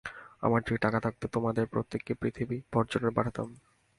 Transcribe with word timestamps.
আমার 0.41 0.61
যদি 0.61 0.77
টাকা 0.77 0.99
থাকিত, 0.99 1.23
তোমাদের 1.25 1.65
প্রত্যেককেই 1.67 2.19
পৃথিবী-পর্যটনে 2.21 3.11
পাঠাতাম। 3.11 3.47